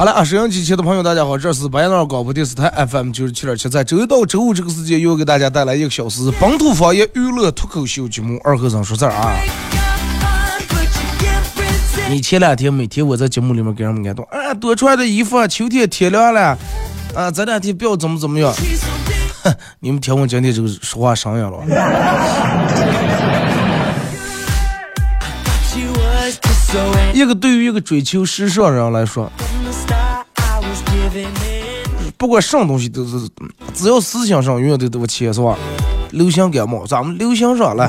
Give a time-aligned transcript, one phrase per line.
[0.00, 9.36] 好了啊，收音机前的朋友，大家好，这是白杨广播电视台 FM 九十七点七，在周一到周五这个时间，又给大家带来一个小时本土方言娱乐脱口秀节目《二和尚说事儿》啊。
[12.08, 16.56] 你前两天每天我在节目里面给人们感动，啊，多穿的衣服啊，秋天天凉了，
[17.14, 18.50] 啊，这两天不要怎么怎么样。
[19.42, 21.58] 哼， 你们听我今天这个说话声音了。
[27.12, 29.30] 一个对于一个追求时尚人来说。
[32.20, 33.18] 不管什么东西都是，
[33.72, 35.56] 只要思想上永远都多钱是吧？
[36.10, 37.86] 流行感冒，咱们流行上来。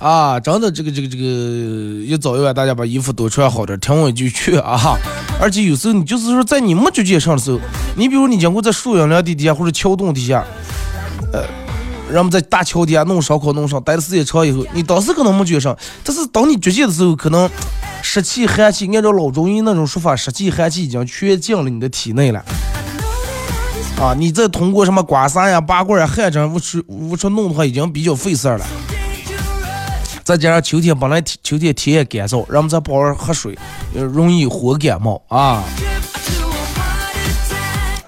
[0.00, 4.96] 啊，真的，这个这个这个，一早一晚大家把衣服多穿好点，听我一句劝啊！
[5.38, 7.60] 而且有时候你就是说，在你没觉见上的时候，
[7.94, 10.42] 你比如你经过在树荫凉地底下或者桥洞底下，
[11.34, 11.44] 呃，
[12.10, 17.46] 人们在大桥底下弄烧烤弄上，待的时间长以后，你当时可能没觉上，但是当你觉见的时候，可能。
[18.02, 22.44] 湿气寒气，按照老中医那种说法，湿气寒气已经全进了你的体内了。
[24.00, 28.66] 啊，你再通过什么刮痧呀、拔罐呀、汗蒸、无出无出弄的话，已经比较费事儿了。
[30.22, 33.58] 再加上秋天本来秋天天也干燥，人们再不好好喝水，
[33.92, 35.64] 容易火感冒啊。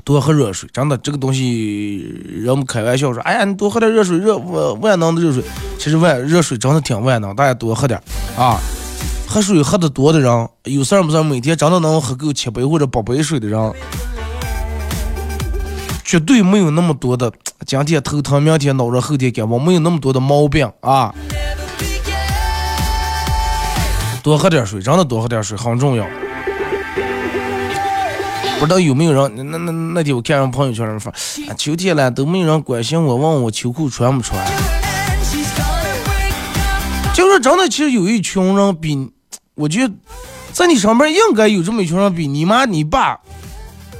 [0.05, 1.99] 多喝热水，真的这个东西，
[2.29, 5.43] 人们开玩笑说，哎呀，你多喝点热水，热万万能的热水。
[5.79, 8.01] 其实万热水真的挺万能，大家多喝点
[8.37, 8.59] 啊。
[9.33, 13.73] 喝水喝的多的人，有事儿没事儿，每天真的能喝够七杯或者八杯水的人，
[16.05, 17.33] 绝对没有那么多的
[17.65, 21.15] 今天头疼，明天脑热，后天感冒，没有那么多的毛病啊！
[24.21, 26.05] 多喝点水，真的多喝点水很重要。
[28.59, 29.33] 不知道有没有人？
[29.49, 31.13] 那那那天我看人朋友圈上发，
[31.57, 34.45] 秋天了都没有人关心我，问我秋裤穿不穿。
[37.15, 39.13] 就是真的，其实有一群人比。
[39.61, 39.95] 我觉得，
[40.55, 43.21] 在你上面应该有这么一群人，比你妈、你爸，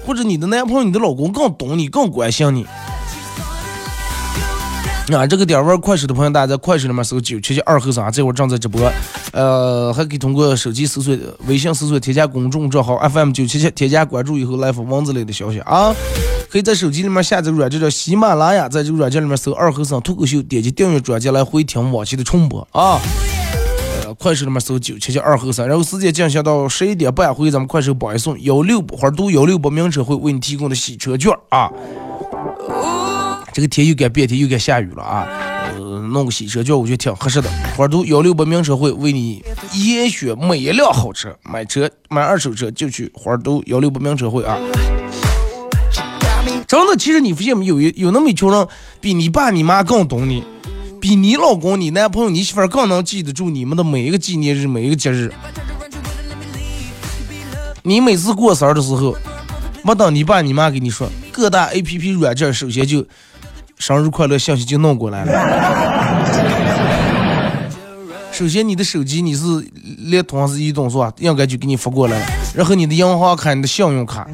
[0.07, 2.67] 或者你的男朋友、你的老公更懂你、更关心你。
[5.15, 8.91] 啊，这个点玩快手的朋友，大家在快手里面搜九七七二后生，这会儿正在直播。
[9.33, 11.15] 呃，还可以通过手机搜索、
[11.47, 15.95] 微信搜索添加公众账号 FM 九七七，添加关注以后来发文字类的消息啊。
[16.49, 22.99] 可以在手机里面下载软件叫喜马拉雅，在这个软件里面搜二后生脱口秀，点击订阅专辑来回听往期的重播啊。
[24.19, 31.71] 快手里面搜九七七二后三，然后时间进行到十一点半，回咱们快手榜一送幺六八花都幺六八名车会为你提供的洗车券啊。
[33.53, 35.27] 这个天又该变天又该下雨了啊，
[35.77, 37.51] 呃，弄个洗车券我觉得挺合适的。
[37.77, 39.43] 花都幺六八名车会为你
[39.75, 44.57] 严选每一辆好车，买车买二手车就去花都幺六八名车会啊。
[46.67, 48.69] 真的，其实你发现没有有那么一群人
[49.01, 50.45] 比你爸你妈更懂你。
[51.01, 55.33] 比你老公、你男朋友、你媳妇儿更能记得住你们的每一个纪念日、每一个节日。
[57.83, 59.17] 你每次过生日的时候，
[59.83, 63.07] 没等你爸你妈给你说，各大 A P P 软件首先就
[63.79, 65.33] 生日快乐信息就弄过来了。
[68.31, 69.43] 首先你的手机你是
[69.99, 71.13] 联通还是移动是吧？
[71.19, 72.27] 应该就给你发过来了。
[72.55, 74.29] 然后你的银行卡、你的信用卡。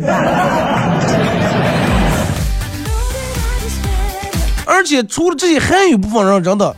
[4.87, 6.75] 且除了这些，还有一部分人真的，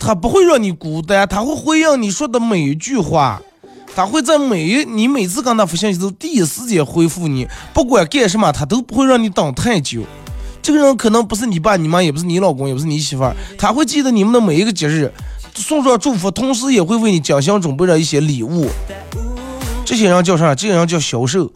[0.00, 3.40] 他不会让你孤单，他会回应你说的每一句话，
[3.94, 10.00] 他会在每一你每次跟他发信息都第一时间回复你，不管干什么，他都不会让你等太久。
[10.62, 15.12] 这个人可能不是你爸你妈，也不是你老公，也不是你媳妇儿，他会记得你们的每一个节日，
[15.54, 18.68] 送上祝福，同时也会为你精心准备了一些礼物。
[19.84, 20.54] 这些人叫啥？
[20.54, 21.50] 这些人叫销售。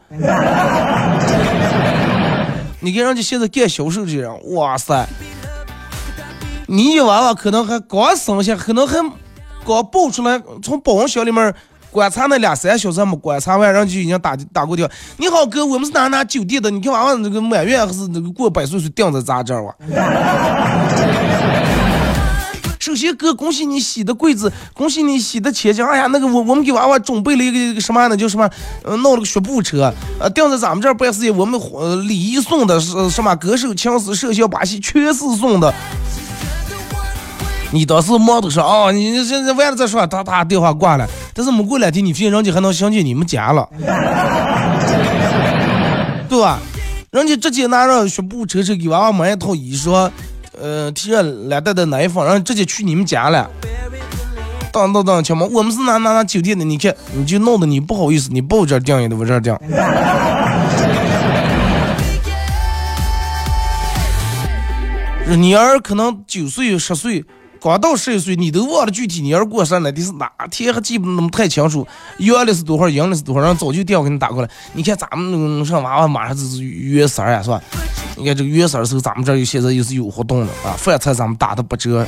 [2.80, 5.08] 你看人家现在干销售这人，哇塞！
[6.68, 8.96] 你一娃娃可能还刚生下，可能还
[9.64, 11.54] 刚抱出来，从保温箱里面
[11.92, 14.92] 观察那俩三小时没观察完，人就已经打打过电话。
[15.16, 16.68] 你好哥，我们是哪哪酒店的？
[16.70, 19.74] 你看娃娃那个满月还是那个过百岁岁定在咱这儿哇？
[22.80, 25.84] 首先哥，恭喜你喜的贵子，恭喜你喜的千金。
[25.84, 28.16] 哎呀，那个我我们给娃娃准备了一个一个什么呢？
[28.16, 28.48] 叫什么？
[28.84, 31.28] 呃，弄了个学步车，呃，定在咱们这儿办事。
[31.32, 31.60] 我们
[32.06, 33.34] 礼仪送的是什么？
[33.36, 35.74] 歌手、枪手、摄像、把戏全是送的。
[37.72, 41.06] 你当时忙的说哦，你现在完了再说，他他电话挂了。
[41.34, 43.68] 但是没过两天，你发现人家还能想起你们家了，
[46.28, 46.58] 对吧？
[47.10, 50.10] 人家直接拿着学步车车给娃娃买一套衣裳。
[50.58, 53.50] 呃，提着两袋的奶粉，然后直接去你们家了。
[54.72, 56.64] 当当当，亲们，我们是哪哪哪酒店的？
[56.64, 59.54] 你看，你就弄得你不好意思，你报这订也得我这订。
[65.38, 67.22] 你儿可能九岁、十岁，
[67.66, 71.86] 刚到十一岁，你都忘了具体你儿过生日你是哪天，还记不那么太清楚。
[72.18, 74.48] 阳的是多少，阴的是多少，然后早就电话给你打过来。
[74.72, 77.60] 你看咱们上娃娃马上就是月三呀，是吧？
[78.16, 82.06] 你看这个月三的时候，咱们这儿现在又是有活动的啊，饭菜咱们打的不折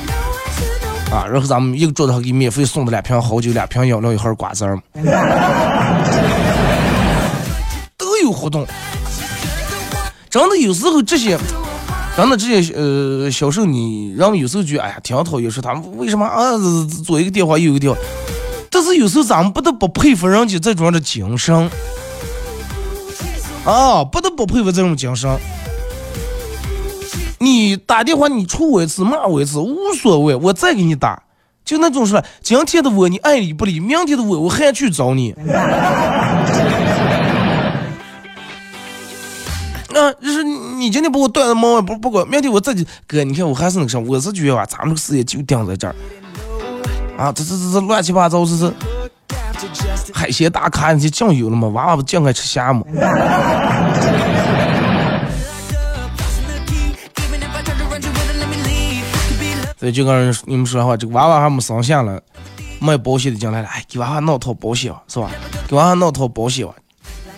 [1.11, 4.81] 啊，然后咱们一个桌子上给免费送的两瓶好酒、两瓶饮料、一盒瓜子儿，
[7.97, 8.65] 都有活动。
[10.29, 11.37] 真的有时候这些，
[12.19, 16.51] 真的这些呃销售，你让有时候觉得哎呀挺讨厌，说他们为什么啊
[17.05, 17.97] 左一个电话右一个电话，
[18.69, 21.71] 但是有时候咱们不得不佩服人家这种的精神
[23.63, 25.33] 啊，不得不佩服这种精神。
[27.37, 31.23] 你打电话，你戳我一次，骂我一次，无所谓，我再给你打，
[31.63, 35.33] 就那种说，今天的我你爱理不理，明天的我我还去找你。
[39.99, 45.95] 啊，就是你今天把我断了毛，不不管，明天我自己哥，你看我还是那个啥，我是觉得吧，咱们这个事业就定在这儿。
[47.17, 48.73] 啊，这这这这乱七八糟，这是
[50.13, 51.67] 海鲜大咖，你酱油了吗？
[51.69, 52.83] 娃娃不净爱吃虾吗？
[59.77, 62.21] 所以就跟你们说话，这个娃娃还没生下了，
[62.79, 65.29] 卖保险的进来了，哎，给娃娃弄套保险是吧？
[65.67, 66.65] 给娃娃弄套保险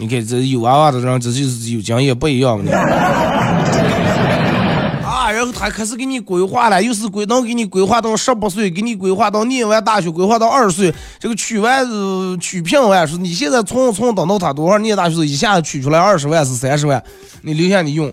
[0.02, 2.72] 你看这有娃娃的人，这就是有经验不一样的。
[5.06, 11.88] 啊，然后他开始给你规划了，又是规能给你规划到十八岁，给你规划到念完大学，规划到二十岁，这个取完
[12.40, 17.04] 取聘完说你现在从从等到他多少念大学，一下子取出来二十万是三十万，
[17.44, 18.12] 你留下你用，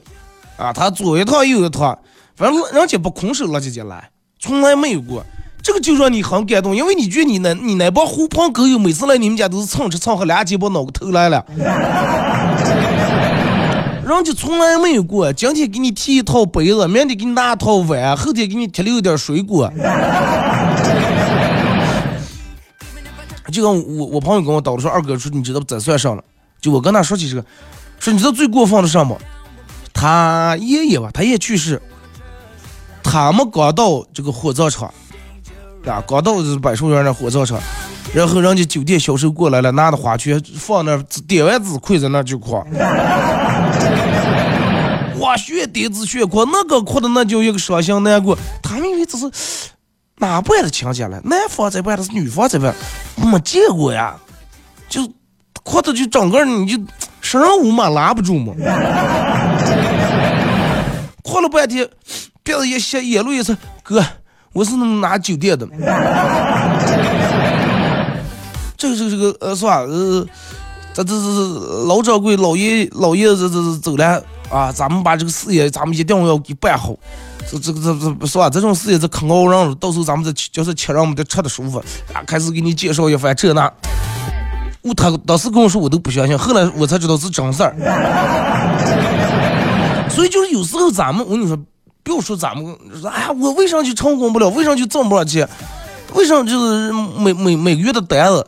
[0.58, 1.98] 啊，他左一套右一套，
[2.36, 4.10] 反正人家不空手了，姐姐来。
[4.38, 5.24] 从来没有过，
[5.62, 11.44] 这个就让你很感动，因为你觉得你那你那帮狐朋狗友每次来你们家都是蹭吃蹭喝，俩鸡巴脑壳头来了，
[14.06, 15.30] 人家从来没有过。
[15.32, 19.70] 今天给你提一套杯子，明天给你拿一套碗，后天给你提溜点水果。
[23.52, 26.24] 就跟我我朋友跟我叨的说，二哥说你知道咋算上了？
[26.60, 27.44] 就我跟他说起这个，
[27.98, 29.18] 说你知道最过分的什么？
[29.92, 31.82] 他爷爷吧，他爷去世。
[33.02, 34.92] 他们刚到这个火葬场，
[35.86, 37.58] 啊，刚到是柏树园那火葬场，
[38.12, 40.96] 然后人家酒店销售过来了，拿的花圈放那，
[41.26, 42.62] 点完纸跪在那就哭，
[45.20, 48.36] 哇，血滴子血哭，那个哭的那叫一个伤心难过。
[48.62, 49.30] 他们以为这是
[50.16, 51.20] 哪办的亲戚了？
[51.24, 52.74] 男方在办的是女方在办，
[53.16, 54.14] 没见过呀，
[54.88, 55.10] 就
[55.62, 56.78] 哭的就整个你就
[57.20, 58.52] 生人无嘛拉不住嘛，
[61.22, 61.88] 哭了半天。
[62.42, 64.02] 别子一下眼泪一次，哥，
[64.52, 65.66] 我是拿酒店的？
[68.76, 69.80] 这个这个这个呃，是吧？
[69.80, 70.24] 呃，
[70.94, 74.70] 这这这老掌柜老爷老爷子这这走了啊！
[74.72, 76.94] 咱们把这个事业，咱们一定要给办好。
[77.50, 78.48] 这这个这这是吧？
[78.48, 81.78] 这种事业这可熬人了，到时候咱们再就是吃让我们得吃的舒服
[82.12, 82.22] 啊！
[82.24, 83.68] 开始给你介绍一番这那。
[84.82, 87.74] 我他当时跟我说我都不相信，后来我才知道是真事儿。
[90.08, 91.58] 所以就是有时候咱们我跟你说。
[92.08, 92.64] 不要说咱们
[92.98, 94.48] 说，哎呀，我为啥就成功不了？
[94.48, 95.46] 为啥就挣不上钱？
[96.14, 98.46] 为啥就是每每每个月的单子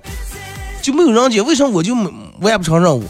[0.81, 1.43] 就没有人家？
[1.43, 1.95] 为啥我就
[2.41, 3.05] 完不成任务？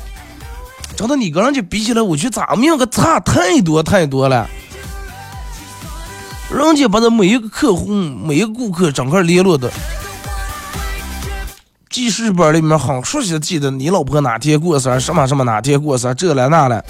[0.96, 4.44] 真的，你跟人家比起来，我觉得咱们两个差太多太多了。
[6.52, 9.70] 人家把这每一个客户、每一个顾客整个联络的
[11.88, 16.84] 记事本里面很熟悉的记得，你老婆哪天过生日，什么什么哪天过生日，这了那了。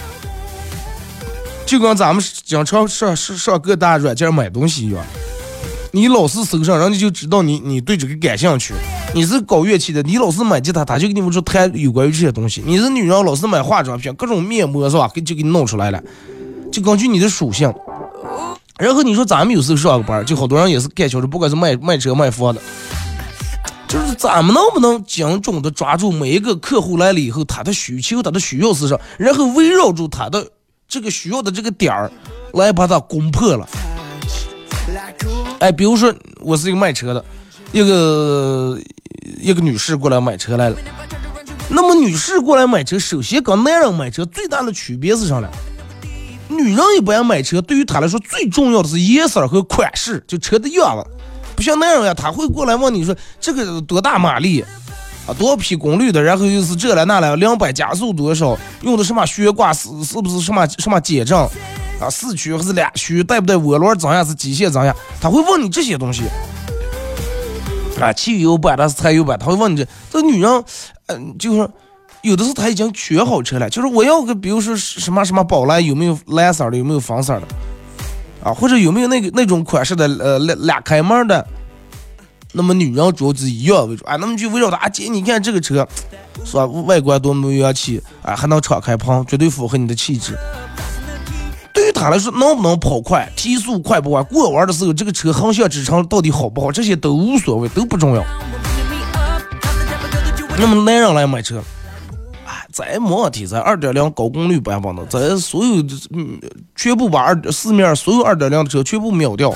[1.71, 5.01] 就跟咱们经常上上上各大软件买东西一样，
[5.93, 8.75] 你老是搜上，人家就知道你你对这个感兴趣。
[9.15, 12.61] 你是搞乐器的，你老是买吉他，他就给你们说谈有关于这些东西。
[12.67, 15.09] 你是女人，老是买化妆品，各种面膜是吧？
[15.15, 16.03] 给就给你弄出来了，
[16.73, 17.73] 就根据你的属性。
[18.77, 22.61] 然后你说咱们有时候上个班，就好多人也是干销售，不管是卖卖车卖房的，
[23.87, 30.45] 就是咱们能不能精准的抓住每一个客户来了以后他的需求、他的需要是什么，然后围绕住他的
[30.91, 32.11] 这个需要的这个点儿
[32.55, 33.67] 来把它攻破了。
[35.61, 37.25] 哎，比如说我是一个卖车的，
[37.71, 38.77] 一个
[39.39, 40.77] 一个女士过来买车来了。
[41.69, 45.49] 那么女士过来买车，首先跟男人买车最大的区别是啥呢？
[46.49, 51.09] 女人一般买车，对于她来说最重要的是颜色和款式，就车的样子。
[51.55, 54.65] 不像男人呀，他会过来问你说这个多大马力
[55.35, 61.39] 多匹功率的，然后又是这了那了，两百加速多少，用的什么悬挂是是不是什么什么减震
[62.01, 66.25] 啊，四驱还是两驱，带不带涡轮增压是机械增压，他会问你这些东西
[68.01, 69.87] 啊，汽油版的是柴油版，他会问你这。
[70.11, 70.65] 这女人，
[71.07, 71.69] 嗯，就是
[72.23, 77.43] 有的是他已经选好车了，就是我要个，比如说什么什么宝来有没有蓝色的，有没有黄色的。
[78.43, 81.47] 啊，或者有没有那个那种款式的，呃，两两开门的？
[82.53, 85.87] 那么女人主要是以样为主啊，那么就围绕她姐，你看这个车，
[86.45, 86.67] 是吧？
[86.67, 90.37] 外观多么元气啊，还能敞开棚，绝对符合你的气质。
[91.73, 98.25] 对于她来说，能不能跑快，提速快不快，过弯的时候这个车横向支撑到底好不好，这些都无所谓，都不重要。
[100.59, 101.63] 那么男人来买车。
[102.45, 106.41] 哎再没问题，咱二点零高功率版本的，咱所有嗯，
[106.77, 109.53] 全部把二四面所有二点零的车全部秒掉，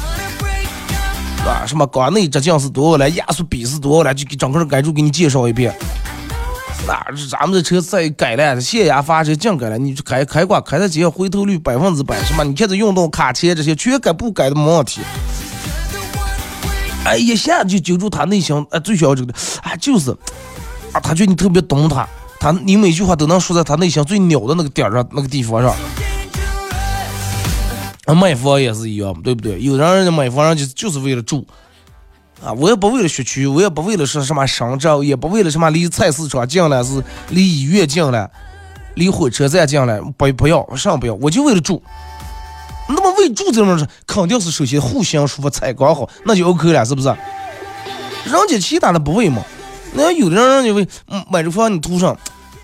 [1.46, 5.74] 啊，什么缸内直径是多少来，压缩比是多少来，就给整个改住给你介绍一遍。
[6.86, 12.44] 那咱们这车再改了，限压阀这净改了，你开开挂开的这些回头率百分之百，什么？
[12.44, 15.00] 你看这运动卡钳这些全改不改的没问题。
[17.04, 19.32] 哎，一下就揪住他内心，哎，最需要这个，
[19.62, 20.10] 哎，就是，
[20.92, 22.06] 啊，他觉得你特别懂他。
[22.40, 25.74] 他，你每句话都能说在他内心最鸟的那个点上，那个地方上。
[28.12, 29.60] 买房也是一样，对不对？
[29.62, 31.46] 有的人买房人就就是为了住，
[32.44, 38.30] 啊，我也不为了学区，我也不为了说什么深圳，也不为了什么离菜市场近了，是离医院近了，
[38.96, 41.82] 离火车站近了，不不要，啥不要，我就为了住。
[42.88, 47.08] 那么为住这种事，肯定是首先户型舒服，采光好，那就 OK 了，是不是？
[47.08, 49.42] 人家其他的不为嘛？
[49.94, 50.86] 那有的人认为，
[51.30, 52.14] 买这房你图上。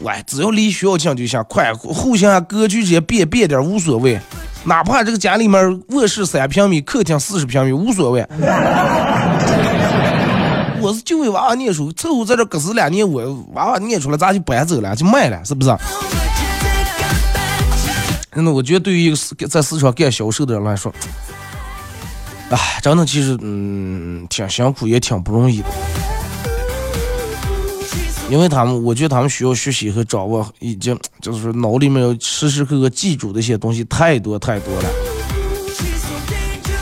[0.00, 4.18] 喂，只要离学校近就行，快户型啊格局这些变变点无所谓，
[4.64, 8.26] 哪怕这个家里面卧室三平米，客厅四十平米无所谓。
[10.81, 15.76] 我是就为娃娃念书，凑合在这搁死两年，我娃娃念出来，咱就搬走了，就卖了，是不是？
[18.33, 19.17] 真的我觉得对于一个
[19.49, 20.90] 在市场干销售的人来说，
[22.50, 25.69] 哎，真的其实嗯，挺辛苦，也挺不容易的。
[28.31, 34.89] 因为他们，我觉得他们需要学习和掌握，已经就是脑里面要时时刻刻记住的一些东西太多太多了，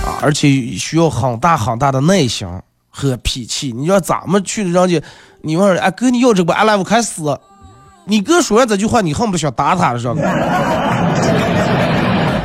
[0.05, 2.47] 啊，而且需要很大很大的耐心
[2.91, 3.73] 和脾气。
[3.73, 5.03] 你说咱们去的人家，
[5.41, 7.23] 你问哎哥你要这个俺来我开始，
[8.05, 10.21] 你哥说完这句话，你恨不得想打他了，知道吗？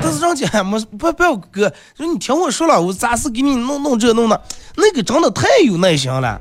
[0.02, 4.40] 但是人家没不不要哥，说你听我说了，我暂时给你弄弄这弄那，
[4.78, 6.40] 那个真的太有耐心了。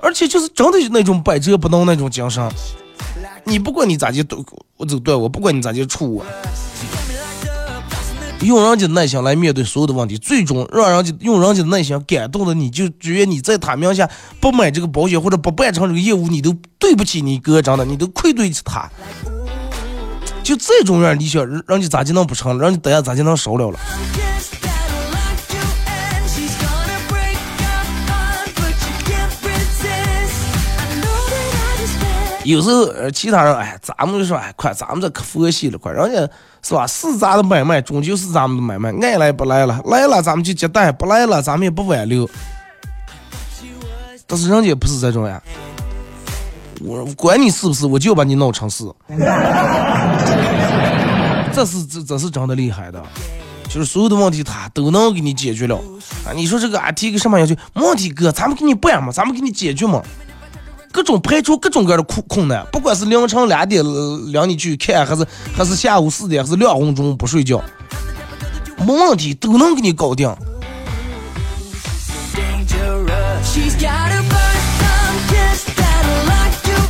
[0.00, 2.48] 而且就是真的那种百折不挠那种精神，
[3.44, 4.44] 你不管你咋就都
[4.76, 6.24] 我就对我不管你咋就处我，
[8.40, 14.08] 用人家的耐心来面对所有的问题，最终让人家用人家的耐心感动的你，就觉得你在他名下
[14.40, 18.88] 不买这个保险或者不办成这个业务，你都对不起你哥，真的，你都愧对起他。
[20.44, 22.56] 就这种人，你想人家咋就能不成？
[22.58, 23.78] 人家等下咋就能少了了？
[32.48, 36.26] 有时候，其他人，哎，咱们就说，哎，快，咱们这可佛系了，快，人家
[36.62, 36.86] 是吧？
[36.86, 42.26] 是咱的买卖，终究是咱们的买卖，爱来不来了，来了咱们就接待，不来了咱们也不挽留。
[44.26, 45.38] 但是人家不是这种呀，
[46.80, 48.90] 我管你是不是，我就把你弄成是。
[51.52, 53.02] 这是这这是真的厉害的，
[53.68, 55.76] 就是所有的问题他都能给你解决了
[56.24, 56.32] 啊！
[56.34, 57.54] 你说这个啊，提个什么要求？
[57.74, 60.02] 没问题哥，咱们给你办嘛，咱们给你解决嘛。
[60.90, 63.84] 各种排除各种各样的困困难，不管是凌晨两点
[64.32, 67.62] 两点去看，还是还是下午四点，还是两分钟不睡觉，
[68.78, 70.34] 没问题，都能给你搞定。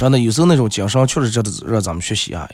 [0.00, 2.48] 真的，有时候那种精神确实值得让咱们学习啊。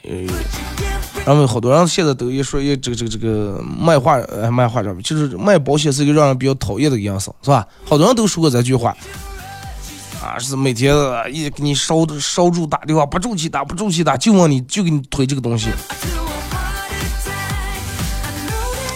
[1.25, 7.67] 然后好多人现在都一说，也这个这个这个卖画，呃，卖画上就是卖保险是一个让人比较讨厌的一个样式，是吧？
[7.83, 8.95] 好多人都说过这句话。
[10.25, 10.95] 啊，是每天
[11.31, 15.69] 一给你烧的烧住打电话，不住气打，不住气打，就问你就给你推这个东西。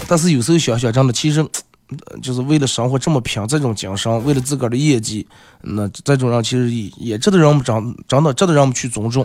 [0.08, 1.48] 但是有时候想想，真的，其实
[2.20, 5.28] 就是为了生活这么拼，这种精神，为了自个儿的业绩，
[5.62, 9.24] 那这种人其实也也值得让我们长长的，值得让我们去尊重。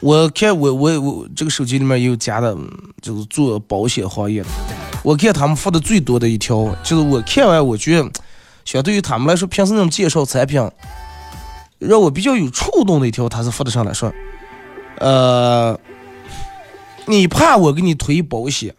[0.00, 2.56] 我看我我我这个手机里面也有加的，
[3.02, 4.48] 就是做保险行业的。
[5.02, 8.10] 我看他们发的最多的一条，就是我看完我觉得，
[8.66, 10.60] 相对于他们来说，平时那种介绍产品，
[11.78, 14.12] 让我比较有触动的一条，他是发的上来说，
[14.98, 15.78] 呃，
[17.06, 18.74] 你怕我给你推保险，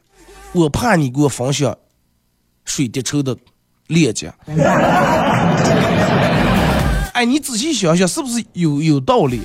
[0.51, 1.75] 我怕你给我分享
[2.65, 3.37] 水滴筹的
[3.87, 4.33] 链接。
[7.13, 9.39] 哎，你仔细想想，是不是有有道理？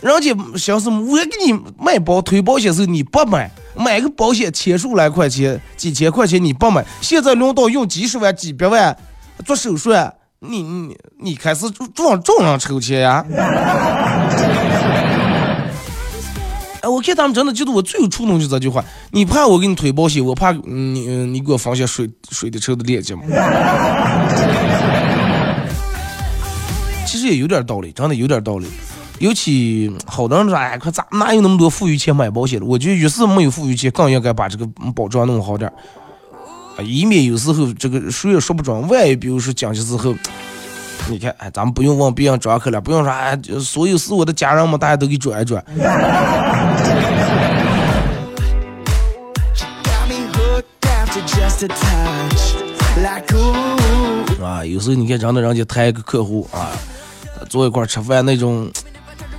[0.00, 1.02] 人家想什么？
[1.02, 8.96] 我给你卖保推保险时候你不买，买个保险千数来块钱，几千块钱你不买，现在轮到用几十万、几百万
[9.44, 9.90] 做手术，
[10.40, 13.24] 你你你开始撞撞上抽钱呀？
[16.82, 23.22] 哎，我看他们真的就是我最有触动就这句话：你怕我给你推保险，我怕你你给我放下水水的车的链接吗？
[27.06, 28.66] 其实也有点道理，真的有点道理。
[29.18, 32.66] 尤其好多人说，哎，可咋哪有那么多富裕钱买保险了？
[32.66, 35.72] 我觉得越是没有富裕钱，更应该把这个保障弄好点，
[36.76, 38.86] 啊以免有时候这个谁也说不准。
[38.88, 40.14] 万一比如说讲些时候，
[41.08, 45.64] 你看，哎，咱们不用往别人张口了，不用说，哎，所有是我的家人们，大家都给转一转。
[54.42, 56.70] 啊，有时候你看，人的人家谈一个客户啊，
[57.48, 58.70] 坐一块吃饭那种。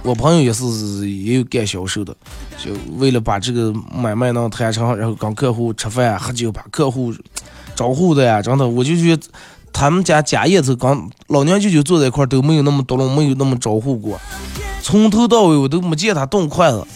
[0.08, 0.64] 我朋友也是
[1.10, 2.16] 也有干销售的，
[2.58, 7.14] 就为了把这个买卖能谈成，然后跟客户吃饭喝酒，把客户
[7.76, 9.24] 招呼的呀，真的，我就觉得
[9.74, 14.18] 他们家家宴头刚老娘舅舅坐在一块都没有那么多了，没有那么招呼过，
[14.82, 16.88] 从头到尾我都没见他动筷子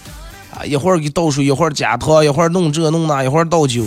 [0.56, 3.84] 啊，一会儿给倒水，一会儿加汤，一会儿弄这弄那，一会儿倒酒，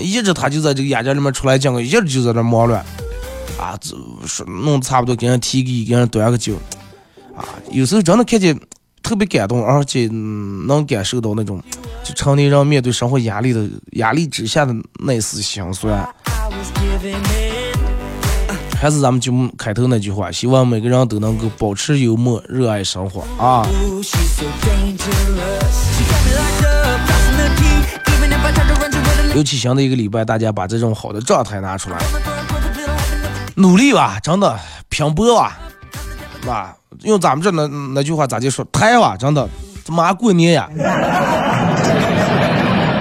[0.00, 2.82] 一直他就在这个雅间里面出来讲个，一直就在那忙乱
[3.60, 3.94] 啊，这
[4.26, 6.54] 说弄差不多给人提个给人端个酒。
[7.38, 8.58] 啊，有时候真的看见
[9.02, 11.62] 特别感动，而且能感受到那种
[12.02, 14.74] 就成年人面对生活压力的压力之下的
[15.04, 16.06] 那丝心酸。
[18.80, 23.66] 还是咱们节目开头那句话，希望每个人都能够保持幽默，热爱生活啊！
[29.34, 31.98] 尤其新的一个礼拜，大家把这种好的状态拿出来，
[33.56, 35.58] 努力吧，真的拼搏吧，
[36.46, 36.74] 吧。
[37.02, 38.64] 用咱们这那那句话咋就说？
[38.72, 39.48] 太哇，真的，
[39.88, 40.68] 马上过年呀！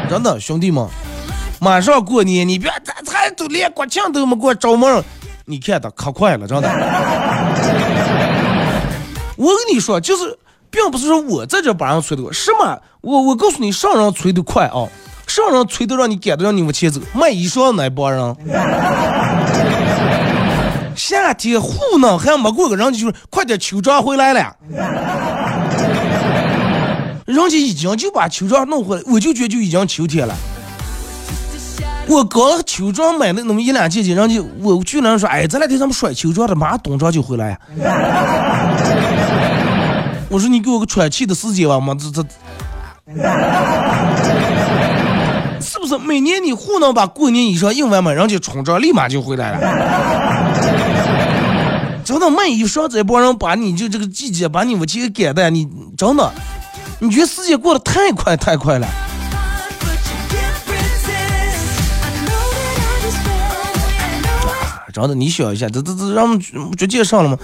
[0.09, 0.87] 真的，兄弟们，
[1.59, 5.03] 马上过年，你别咱咱都连国庆都没过，招门，
[5.45, 6.69] 你看的可快了，真的。
[9.35, 10.37] 我跟你说，就是，
[10.69, 12.77] 并不是说我在这把人催的快，是吗？
[13.01, 14.87] 我我告诉你，上人催的快啊，
[15.27, 18.35] 上人催的让你赶得让你往前走，卖衣裳那帮人。
[21.07, 24.53] 夏天糊弄还没过个人家就快点秋装回来了，
[27.25, 30.35] 人家已经就把秋装弄回来，我就觉得就已经秋天了。
[32.09, 37.59] 我刚秋装买了那么一两件件，人家我居然说，哎，这两天咱们甩秋装的，马上冬装就回来呀。
[40.27, 42.21] 我说你给我个喘气的时间吧嘛，这这，
[45.61, 50.56] 是不是每年你糊弄把过年衣裳印完嘛，人家春装立马就回来了。
[52.07, 55.67] 真的，卖衣裳这帮人把你就这个季节把你们几个赶的，你
[55.97, 56.31] 真的，
[56.99, 58.87] 你觉得时间过得太快太快了？
[64.93, 66.39] 真的，你想一下，这这这让们
[66.77, 67.37] 就介绍了吗？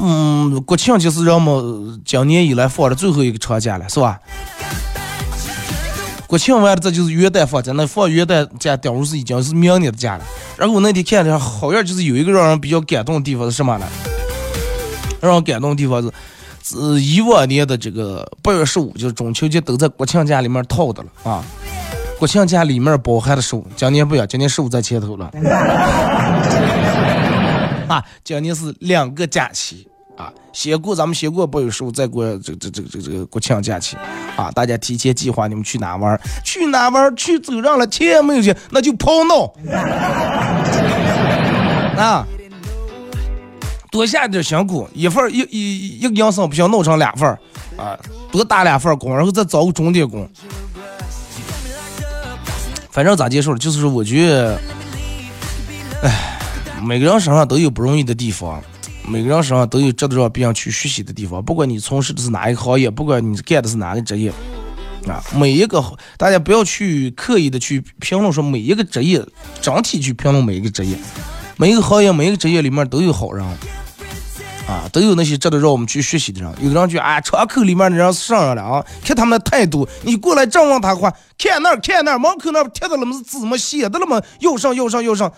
[0.00, 4.18] 嗯，国庆就是让们今年以来放的最后一个长假了，是吧？
[6.28, 10.24] 国庆完了，这就是元旦放假，那放元旦假，等于是已经是明年的假了。
[10.58, 13.86] 然后我那天看的好像，就是有一个让人比较感动的地方是什么呢？
[15.22, 16.12] 让人感动的地方是，
[16.62, 21.42] 是以往年的这个八月十五，就是中秋节都在国庆假里面套的了啊。
[22.18, 25.32] 国庆假里面包含的十五，今年不一样，今年十五在前头了。
[27.88, 29.87] 啊，今年是两个假期
[30.18, 33.96] 啊，先过咱们先过八月十五，再过这这这这这个国庆假期
[34.36, 36.20] 啊，大家提前计划你们去哪玩？
[36.44, 37.14] 去哪玩？
[37.14, 39.52] 去走上了钱没有钱，那就跑闹
[41.96, 42.26] 啊。
[43.90, 47.26] 多下点辛苦，一份一一一个营生不行，弄成两份
[47.76, 47.98] 啊，
[48.30, 50.28] 多打两份工，然后再找个钟点工。
[52.90, 54.60] 反正咋结束了，就是说，我觉得，
[56.02, 56.38] 哎，
[56.82, 58.60] 每个人身上都有不容易的地方，
[59.08, 61.42] 每个人身上都有值得让别人去学习的地方。
[61.42, 64.30] 不管你从事的是哪一个行业，不管你干的是哪个职业，
[65.06, 65.82] 啊，每一个
[66.16, 69.24] 大家不要去刻意的去评论说每一个职业，
[69.60, 70.96] 整体去评论每一个职业，
[71.56, 73.44] 每一个行业每一个职业里面都有好人，
[74.66, 76.52] 啊，都有那些值得让我们去学习的人。
[76.60, 85.32] 有的人就啊，窗口里面的人是上上了啊，看他们的态度，你过来正问他话，看那儿看那儿，门口那儿贴的那么字么写的那么右上右上右上，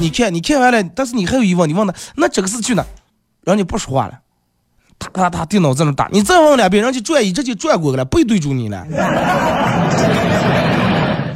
[0.00, 2.84] 你看你看完了，但是你还有疑问，你问他那这个是去哪？
[3.44, 4.14] 人家不说话了。
[4.98, 8.84] 哒哒哒，电脑在那打，你再问两遍，人家转一直接转过来了，背对住你了。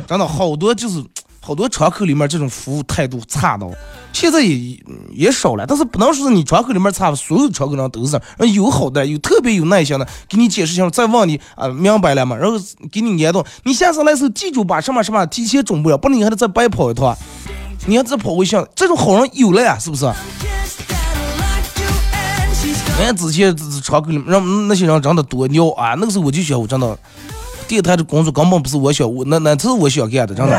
[0.07, 1.03] 真的好多就是
[1.41, 3.71] 好多窗口里面这种服务态度差到，
[4.13, 4.79] 现在也
[5.13, 8.21] 也少了，但是不能说是你窗口里面差，所有窗口上都是。
[8.55, 12.37] 有好的，有特别有耐心的，给你解释清楚，再问你啊，明白了吗？
[12.37, 12.59] 然后
[12.93, 17.17] 给你联动，你下次来时候记住把什么什么提前准备了，不然你还得再白跑一趟，
[17.87, 20.07] 你还再跑回去，这种好人有了呀，是不是？
[23.03, 25.95] 俺之前窗口里让那些人真的多尿啊！
[25.99, 26.97] 那个时候我就想，我真的
[27.67, 30.53] 电台的工作根本不是我想，我那那是我想干的，真的。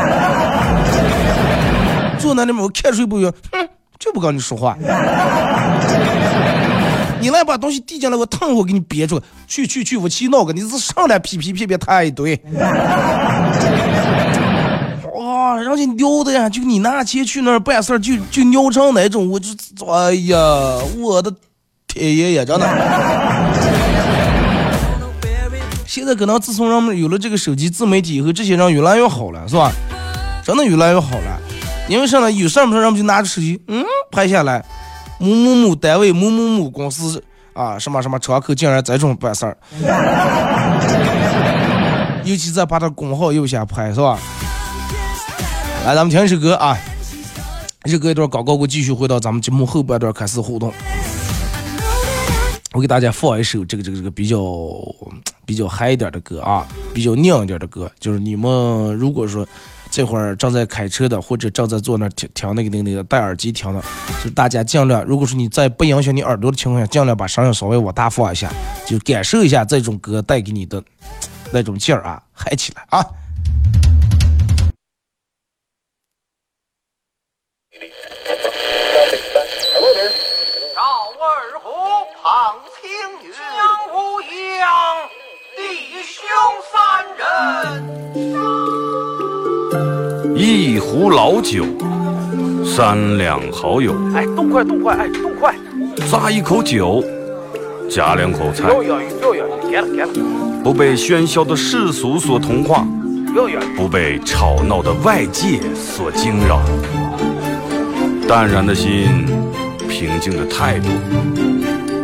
[2.20, 4.78] 坐那里面我看谁不远，哼，就不跟你说话。
[7.22, 9.20] 你来把东西递进来，我烫我给你憋住。
[9.48, 12.40] 去去去，我气闹个，你是上来噼噼噼噼他一堆。
[15.16, 19.50] 哇，人家尿的呀，就你拿钱去那儿办事儿，就就尿成那种，我就
[19.88, 20.38] 哎呀，
[20.98, 21.34] 我的。
[21.88, 22.68] 天爷爷，真的。
[25.86, 29.72] 现在可能自从人们有了这个手机自媒体以后，这些人越来越好了，是吧？
[30.44, 31.40] 真的越来越好了。
[31.88, 32.30] 因为啥呢？
[32.30, 34.62] 有事儿不事人们就拿着手机，嗯，拍下来，
[35.20, 37.24] 某某某单位、某某某公司
[37.54, 39.56] 啊，什么什么窗口竟然这种办事儿。
[42.26, 44.20] 尤其在把它工号右下拍，是吧？
[45.86, 46.76] 来，咱们听一首歌啊，
[47.84, 50.74] 一首歌一段广告，我继续回到咱们节目后半段开始互动。
[52.74, 54.40] 我给大家放一首这个这个这个比较
[55.46, 59.48] 比较嗨一点的歌啊，比较娘一点的歌，就是你们如果说
[59.92, 63.80] 这会儿正在开车的，或者正在坐那听听那个那个那个戴耳机听的，
[64.24, 68.52] 就大家尽量，如果说你在不影响你耳朵的情况下，尽量把声音稍微往大放一下，
[68.88, 70.84] 就感受一下这种歌带给你的
[71.52, 73.06] 那种劲儿啊，嗨起来啊！
[90.36, 91.64] 一壶老酒，
[92.66, 93.96] 三两好友。
[94.14, 95.56] 哎，动快动快，哎，动快！
[96.10, 97.04] 咂一口酒，
[97.90, 98.70] 夹两口菜。
[100.64, 102.86] 不被喧嚣的世俗所同化，
[103.76, 106.62] 不被吵闹的外界所惊扰。
[108.28, 109.26] 淡然的心，
[109.88, 110.88] 平静的态度，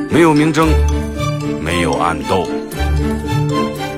[0.10, 0.68] 没有明争，
[1.62, 2.48] 没有暗斗。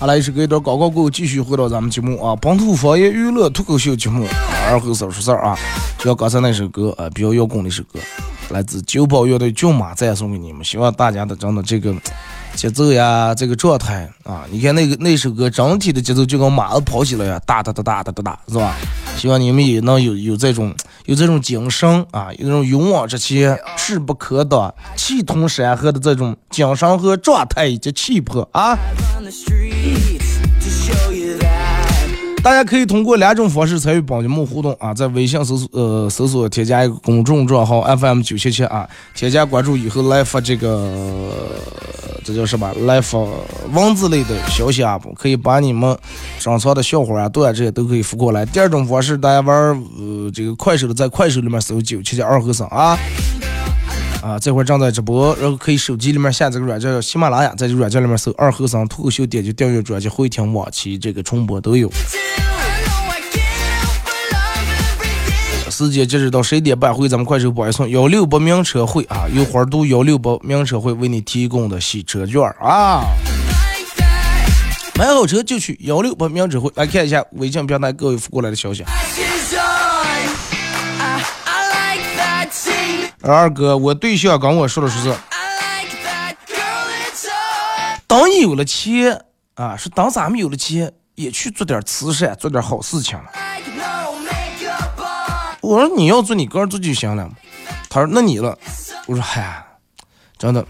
[0.00, 4.24] 好来，一首歌一段广告过后，继续回到咱们节目啊，本土方言娱乐脱口秀节目
[4.70, 5.58] 二后说事儿啊，
[5.98, 7.98] 就像刚才那首歌啊，比较摇滚的一首歌，
[8.50, 11.92] 来自九宝乐队《骏马再》送给你们，希望大家的真的这个
[12.54, 18.74] 节奏呀，这个状态啊，你看那个那首歌整体的节奏就跟马子跑起来呀，哒哒哒哒哒哒哒，是吧？
[19.16, 20.74] 希望你们也能有有这种
[21.06, 28.76] 有这种精神啊，有这种勇往直前、势不可挡、气吞山河的这种精神和状态以及气魄啊！
[32.42, 41.32] 大家可以通过两种方式参与帮节目互动啊，在微信搜索呃搜索添加一个公众账号 FM 九七七啊，添加关注以后来发这个
[42.24, 42.72] 这叫什么？
[42.86, 43.18] 来发
[43.72, 45.96] 文字类的消息啊，可以把你们
[46.38, 48.46] 上传的笑话啊、段子这些都可以发过来。
[48.46, 49.56] 第二种方式，大家玩
[49.98, 52.96] 呃这个快手的，在快手里面搜九七七二和尚啊
[54.22, 61.88] 啊，这会儿正在直播，然后可以手机里面下这个软件叫喜马拉雅，在这软件里面搜二和尚脱口秀，点击订阅专辑，回听往期这个重播都有。
[65.70, 73.04] 时间截止到十一点半，会咱们快手播一送幺六八名车会啊，有花都幺六八名车会为你提供的洗车券啊。
[74.96, 78.82] 买好车就去幺六八名车会，来看一下微信平台各位发过来的消息。
[83.22, 85.12] 二哥，我对象跟我说的是，
[88.06, 93.24] 等有了钱啊，是等咱们有了钱，也去做点慈善，做点好事情了。
[95.60, 97.28] 我说你要做你个人做就行了。
[97.90, 98.56] 他说那你了。
[99.06, 99.64] 我说嗨，
[100.38, 100.64] 真的，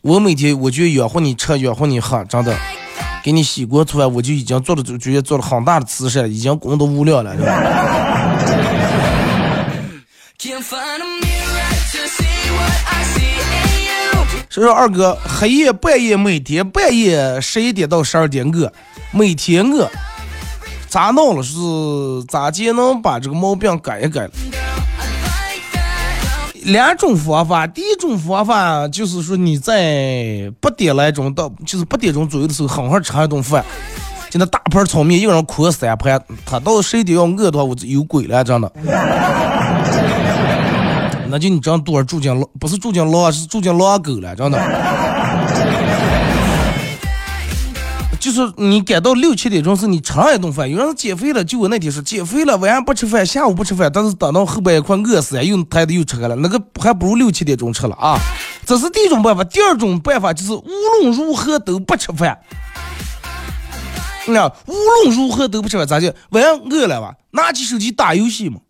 [0.00, 2.56] 我每天我就养活你吃，养活你喝，真的，
[3.22, 7.32] 给你洗锅做饭，我就已经做了，就觉得做了很大的慈善，已经功德无量了。
[14.50, 18.70] 所以说二哥，黑夜半夜每天半夜十一点到十二点饿，
[19.10, 19.90] 每天饿。
[20.86, 21.42] 咋弄了？
[21.42, 21.56] 是
[22.28, 24.28] 咋才能把这个毛病改一改？
[26.64, 33.64] 两种方法，第一种方法就是说你在八点来钟到，就是八点钟左右的时候，好好吃一顿饭，
[34.28, 36.22] 就那大盘炒面，一个人磕三盘。
[36.44, 38.70] 他到十一点要饿的话，我有鬼了，真的。
[41.28, 44.58] 那就你这样多少住进狼，不是住进狼，是住进狼狗了，真的。
[48.20, 58.16] 就是你赶到六七点钟是你吃上一顿饭，有人减肥了，就我那天说减肥了，晚上不吃饭，下午不吃饭，但是等到后半夜快饿死了，又抬的又吃开了，那个还不如六七点钟吃了啊！
[58.64, 60.62] 这是第一种办法，第二种办法就是无
[61.02, 62.38] 论如何都不吃饭。
[64.26, 67.14] 那无论如何都不吃饭，咋就晚上饿了吧？
[67.32, 68.60] 拿起手机打游戏嘛。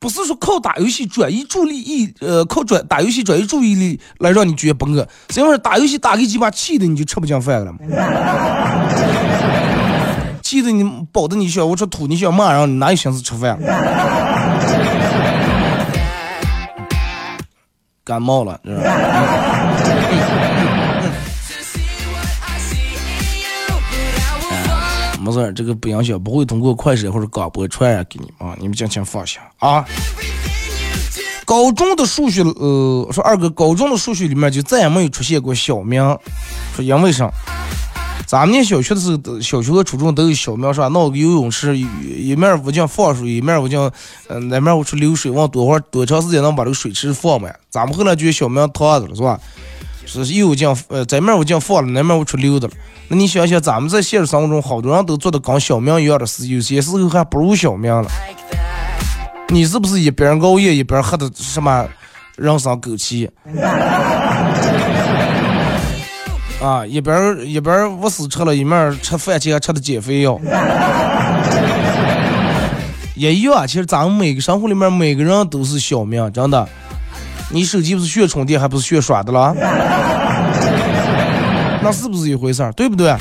[0.00, 7.78] 不是说靠打游戏转移注意力，呃，靠转打游戏转移注意力来让你觉得不饿，是因为打游戏打个鸡巴气的你就吃不进饭了嘛？
[10.42, 10.82] 气的你
[11.12, 13.58] 饱的你想我说吐你想骂，然后你哪有心思吃饭？
[18.02, 18.82] 感冒了，是吧？
[25.20, 28.56] 没事儿，这个不影响，不会通过快手或者广播传染给你们啊！
[28.58, 29.84] 你们尽情放心啊！
[31.44, 36.00] 高中的数学，呃，说二哥，高中的数学里面就再也没有出现过小明，
[36.74, 37.30] 说因为啥？
[38.26, 40.86] 咱们念小学的时候，小学和初中都有小明是吧？
[40.88, 43.76] 闹个游泳池，一面屋进放水，一面屋进，
[44.28, 47.52] 嗯，那面我出流水，往多会儿多长时间能把这个水池放满？
[47.68, 49.40] 咱们后来就有小明躺着了是吧？
[50.06, 52.74] 是又进，呃，这面我进放了，那面我出溜达了。
[53.08, 58.08] 那你想想，咱们在现实生活中，好多人都做的跟小明一样的事，有些时候还不如小明了。
[59.48, 61.84] 你是不是一边熬夜一边喝的什么
[62.36, 63.28] 人参枸杞？
[66.62, 70.38] 啊，一边一边无私吃了一面吃饭前还吃的减肥药。
[73.16, 76.68] 也一样，其实咱们每个生活里面每个人都是小明，真的。
[77.50, 79.54] 你手机不是炫充电，还不是炫耍的了？
[81.82, 82.72] 那是不是一回事儿？
[82.72, 83.14] 对不对？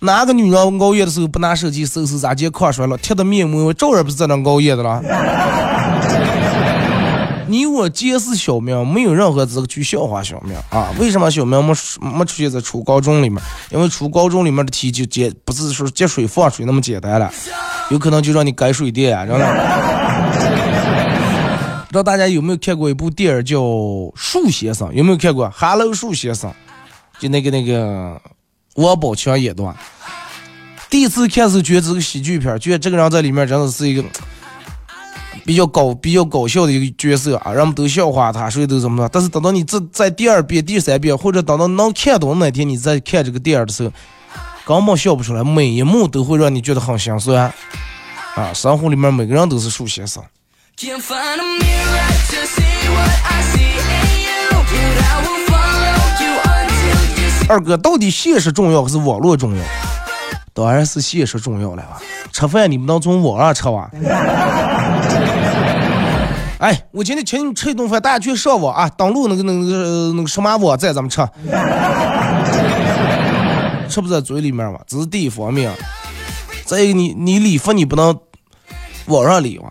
[0.00, 2.96] 哪个女人熬夜的时候不拿手机搜搜咋接抗衰了？
[2.98, 5.02] 贴的面膜照样不是在那熬夜的了？
[7.46, 10.88] 你我皆是小明，没有任何资格去笑话小明啊！
[10.98, 13.42] 为什么小明没没出现在初高中里面？
[13.70, 17.30] 因为初高中里面的题就接不是说接水放水那么简单了，
[17.90, 19.46] 有可能就让你改水电啊，知道吗？
[21.90, 23.58] 不知道大家有没有看过一部电影叫
[24.14, 24.88] 《树先生》？
[24.92, 26.48] 有没有看过《Hello 树先生》？
[27.18, 28.22] 就那个那个
[28.76, 29.74] 王宝强演的。
[30.88, 34.04] 第一次看是觉得这个喜剧片，觉得这个人在里面真的是一个
[35.44, 39.08] 比较搞、比较搞笑的一个角色啊，人们都笑话他，所以都怎么着。
[39.12, 43.90] 但是等到你这在第二遍、第三遍，或者等到能看懂那天，你再看这个电影的时候，
[44.64, 47.52] 根本笑不出来，每一幕都会让你觉得很心酸
[48.36, 48.54] 啊。
[48.54, 50.22] 生活里面每个人都是树先生。
[57.48, 59.62] 二哥，到底现实重要还是网络重要？
[60.54, 62.00] 当然是现实重要了吧？
[62.32, 63.90] 吃饭你不能从网上吃吧？
[66.60, 71.20] 哎，我今天请你们吃一顿饭，大家去上网啊，登录那个那个那个什么网站，咱们吃。
[73.86, 75.70] 吃不在嘴里面嘛，这是第一方面。
[76.64, 78.18] 再一个，你你礼服你不能
[79.06, 79.70] 网上理嘛。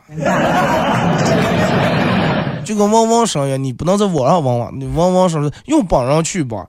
[2.63, 6.67] 就跟汪汪声一样，你不能在网上汪汪，你汪汪声用本人去吧。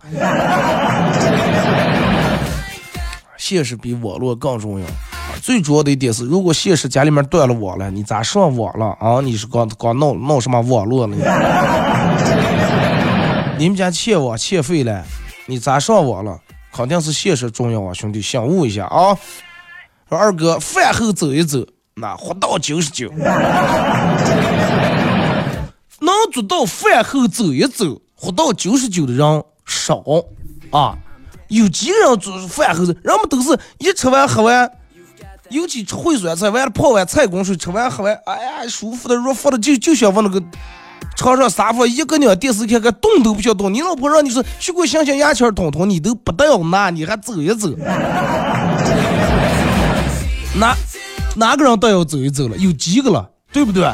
[3.36, 4.86] 现实比网络更重要。
[5.42, 9.20] 最主要的一点是，如果现实家里面断了网了，你咋上网了啊？
[9.22, 11.16] 你是光光弄弄什么网络了？
[13.58, 15.04] 你们家欠网欠费了，
[15.46, 16.38] 你咋上网了？
[16.72, 19.16] 肯定是现实重要啊，兄弟，醒悟一下啊！
[20.08, 21.66] 说二哥，饭后走一走，
[22.00, 23.10] 那活到九十九，
[26.00, 30.02] 能做到饭后走一走，活到九十九的人少
[30.70, 30.96] 啊。
[31.48, 34.70] 有几个人做饭后，人们都是一吃完喝完，
[35.50, 40.42] 尤其吃烩酸菜，完了泡完菜公水，吃完喝完，哎呀，舒服的舒服的，就就想往那个
[41.16, 43.74] 床上沙发一个两电视看看，动都不想动。
[43.74, 47.68] 你老婆让你说去给我想想牙签通通，你都不得要拿，你还走一走。
[50.58, 50.74] 那
[51.36, 52.56] 哪个人都要走一走了？
[52.56, 53.28] 有几个了？
[53.52, 53.92] 对不对？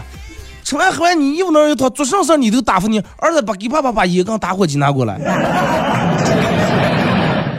[0.64, 5.16] 吃完喝完，你又能一套做啥事你都答复你儿子，把给爸爸把烟缸打火机拿过来。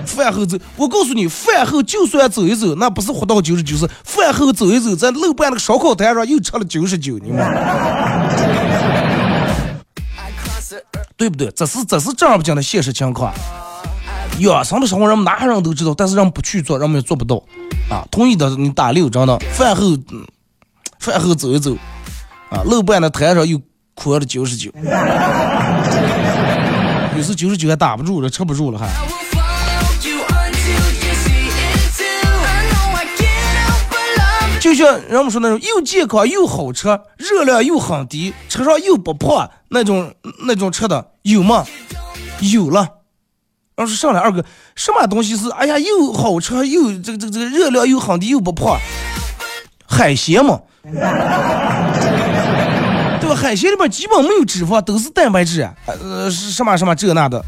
[0.05, 7.45] 饭后走，我告诉你，饭后就算走一走，那不是活到九十九，是饭后走一走，在路边那个烧烤摊上又吃了九十九，你们，
[11.15, 11.49] 对不对？
[11.51, 13.33] 这是这是正儿八经的现实情况。
[14.39, 17.43] 养生的生活，人们哪人都知道，但是人们不去做，人们也做不到。
[17.89, 19.37] 啊，同意的你打六，真的。
[19.51, 19.97] 饭后，
[20.99, 21.75] 饭后走一走，
[22.49, 23.59] 啊，露半的台上又
[23.95, 24.69] 哭了九十九，
[27.15, 28.87] 有时九十九还打不住了，撑不住了还。
[34.59, 40.13] 就像人们说那种又健康又好吃，热量又很低，吃上又不胖那种
[40.45, 41.65] 那种吃的有吗？
[42.41, 42.96] 有了。
[43.77, 44.43] 要是上来二哥，
[44.75, 48.75] 什么东西是哎呀又好吃又这个这个这个热量又很低又不胖？
[49.85, 50.99] 海鲜嘛，对
[53.29, 53.35] 吧？
[53.35, 57.45] 海鲜里边基本没有脂肪，都是蛋白质，呃是什么什么这那的。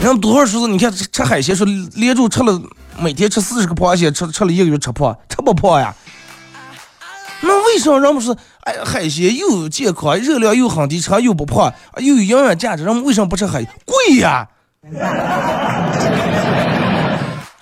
[0.00, 2.60] 人多少时候你看吃海鲜说连着吃了。
[3.00, 5.94] 每天吃四十个螃蟹，吃吃了一个月吃胖，吃不胖呀？
[7.40, 8.36] 那为什么人们说，
[8.68, 12.84] 哎，海鲜又健康，热量又很低，吃又不胖，又有营养价值？
[12.84, 13.70] 人们为什么不吃海鲜？
[13.86, 14.46] 贵呀，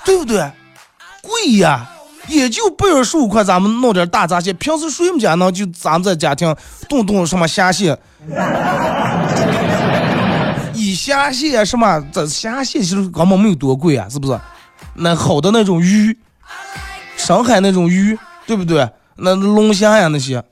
[0.04, 0.50] 对不对？
[1.22, 1.88] 贵呀，
[2.26, 4.52] 也就百二十五块，咱们弄点大闸蟹。
[4.54, 6.52] 平时谁们家能就咱们在家庭
[6.88, 7.96] 动动什么虾蟹？
[10.74, 12.02] 以虾蟹什么？
[12.10, 14.36] 这虾蟹其实根本没有多贵啊，是不是？
[14.94, 16.18] 那好的那种鱼，
[17.16, 18.90] 上海那种鱼，对不对？
[19.14, 20.42] 那龙虾呀那些，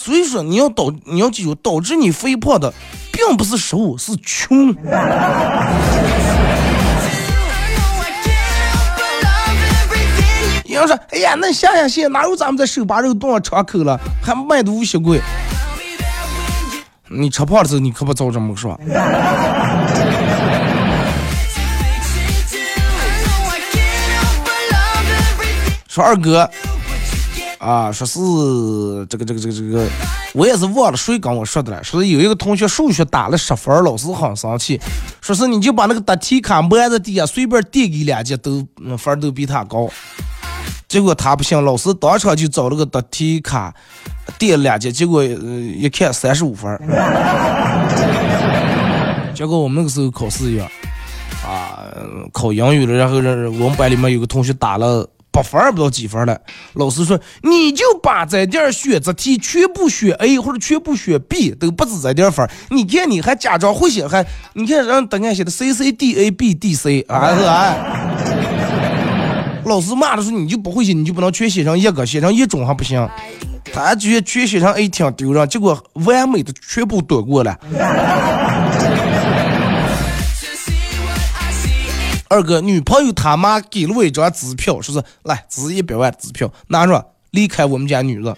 [0.00, 2.72] 所以说你要导你要记住，导致你肥胖的，
[3.10, 4.68] 并不是食物，是穷。
[10.66, 15.20] 有人说，哎呀，那虾呀蟹哪有咱们在手把肉炖敞口了，还卖的无锡贵？
[17.08, 18.78] 你吃胖的时候，你可不早这么说。
[25.88, 26.48] 说二哥，
[27.68, 28.18] 啊，说是
[29.10, 29.86] 这个这个这个这个，
[30.32, 31.84] 我也是忘了谁跟我说的了。
[31.84, 34.80] 说是有一个同学数学打了十分，老师很生气。
[35.20, 39.86] 说是你就把那个答题卡埋在地下，随便递给两节都分都比他高。
[40.88, 43.74] 结果他不行，老师当场就找了个答题卡
[44.38, 46.74] 垫两节，结果一看三十五分。
[49.34, 50.66] 结果我们那个时候考试一样，
[51.46, 51.84] 啊，
[52.32, 53.16] 考英语了，然后
[53.62, 55.06] 我们班里面有个同学打了。
[55.38, 56.36] 八分儿不知道几分了，
[56.72, 67.76] 老师说你就把这点选择题全部选 A 或者全部选 B 都不止这点分儿，你看你还假装会写，还你看人答案写的 C C D A B D C 啊是啊，
[69.64, 73.08] 老师骂的时候你就不会写，你就不能全写成一个，写成一种还不行，
[73.72, 77.56] 他觉得全写成 A 挺丢人，结果完美的全部躲过了。
[82.28, 88.34] 二哥，女朋友他妈给了我一张支票，说是来支一百万支票，拿着离开我们家女人。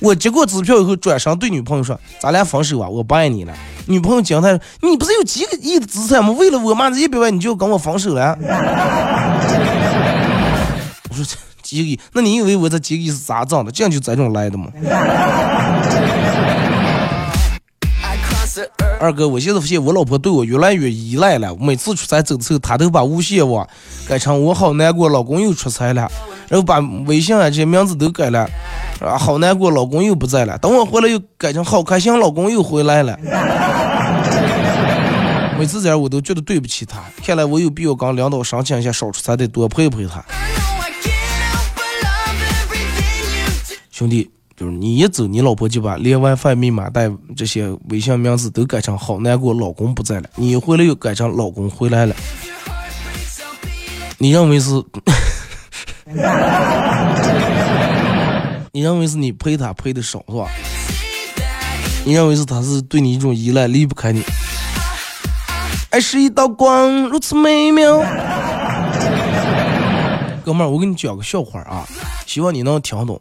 [0.00, 3.54] 我接过支票以后，转身对女朋友说：“咱俩分手啊，我不爱你了。”
[3.86, 6.30] 女朋友惊叹：“你不是有几个亿的资产吗？
[6.32, 8.36] 为了我妈这一百万，你就跟我分手了？”
[11.10, 11.24] 我说
[11.62, 12.00] ：“几个亿？
[12.14, 13.70] 那你以为我这几个亿是咋挣的？
[13.70, 14.68] 这样就这种来的吗？”
[19.00, 21.56] 二哥，我现在发现我老婆对我越来越依赖了。
[21.56, 23.66] 每次出差走的时候，她都把无线网
[24.06, 26.06] 改成我好难过，老公又出差了，
[26.48, 28.46] 然后把微信啊这些名字都改了，
[29.00, 30.58] 啊，好难过，老公又不在了。
[30.58, 33.18] 等我回来又改成好开心，老公又回来了。
[35.58, 37.02] 每次这样我都觉得对不起她。
[37.24, 40.22] 看来我有必要跟领导申请一下，少出差得多陪陪她。
[43.90, 44.30] 兄弟。
[44.60, 50.28] 就是你一走，你老婆就把连 WiFi 密码带这些微信名字都改成好难过，老公不在了。
[50.36, 52.14] 你回来又改成老公回来了。
[54.18, 54.70] 你认为是？
[58.70, 60.46] 你认为是你陪他陪的少是吧？
[62.04, 64.22] 你认为是他是对你一种依赖，离不开你？
[65.88, 67.96] 爱是一道光，如此美妙。
[70.44, 71.88] 哥们，我给你讲个笑话啊，
[72.26, 73.18] 希望你能听懂。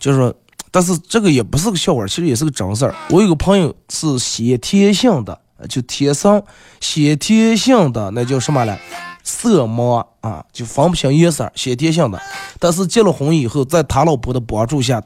[0.00, 0.34] 就是说，
[0.72, 2.94] 但是这个也不是个笑话，其实也是个真事儿。
[3.10, 5.38] 我有个朋友是先天性的，
[5.68, 6.42] 就天生
[6.80, 8.80] 先天性的，那叫什么来？
[9.22, 12.18] 色盲啊，就分不清颜色，先天性的。
[12.58, 15.02] 但是结了婚以后，在他老婆的帮助下，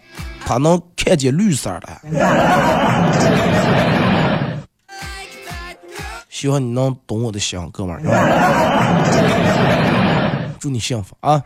[0.47, 1.89] 他能看见绿色的。
[6.31, 8.01] 希望你能懂我的心，哥们儿。
[10.61, 11.43] 祝你幸福啊！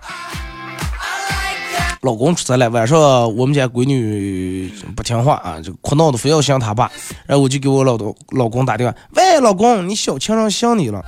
[2.02, 2.98] 老公出差了，晚上
[3.36, 6.90] 我们家闺女不听话啊，就哭闹的非要想他爸，
[7.26, 11.04] 然后我就给我老老老公打电话，喂，老公，你小情人想你了。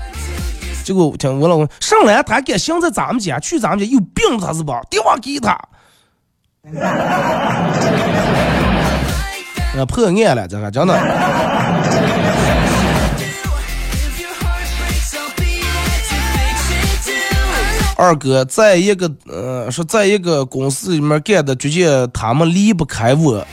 [0.83, 4.81] 结果听我老公上来，他敢想在咱们家，去咱们家有病他是吧？
[4.91, 5.57] 电话给他，
[9.77, 12.10] 那破案了，这个真的。
[18.01, 23.47] 二哥在一个呃，说在一个公司里面干的，觉得他们离不开我，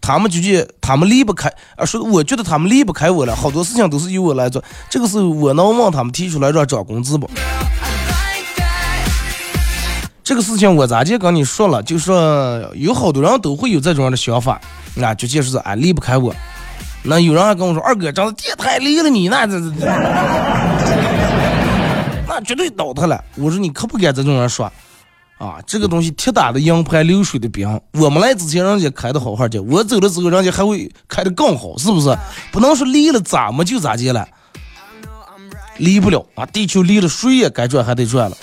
[0.00, 4.60] 他们觉得他们离不开啊，说我觉得他们离不开我了，好多事情都是由我来做。
[4.90, 7.30] 这个时候我能问他们提出来让涨工资不？
[10.24, 14.60] 这个事情我咋就跟你说了，就说有好多人都会有这种样的想法，
[14.96, 16.34] 那就就是啊离不开我。
[17.04, 19.86] 那有人还跟我说，二哥长得天太离了你，那这这这
[22.40, 23.22] 绝对倒他了！
[23.36, 24.70] 我说你可不敢这种人说，
[25.38, 27.80] 啊，这个东西铁打的营盘流水的兵。
[27.92, 32.16] 我们来之前人家开的好好的，我走了之后人家还会开的更好，是不是？
[32.50, 34.26] 不能说离了咋么就咋地了，
[35.76, 36.44] 离不了啊！
[36.46, 38.36] 地球离了谁也该转还得转了。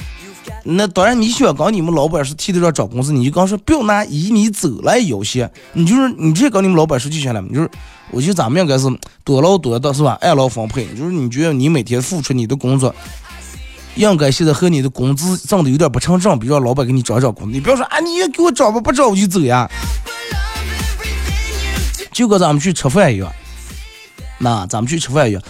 [0.63, 7.41] 那当然，你想跟你们老板是替他找工资，你就刚说不要拿以你走来要挟，你就是你直接跟你们老板说就行了。
[7.41, 7.69] 你就是，
[8.11, 8.87] 我觉得咱们应该是
[9.23, 10.17] 多劳多得，是吧？
[10.21, 12.93] 按劳分配，就是你觉得你每天付出你的工作。
[13.95, 17.51] 应该现在和你的工资挣的有点不成正比，让老板给你涨涨工资。
[17.53, 19.69] 你不要说啊，你也给我涨吧，不涨我就走呀。
[22.11, 23.31] 就跟咱们去吃饭一样，
[24.37, 25.41] 那咱们去吃饭一样，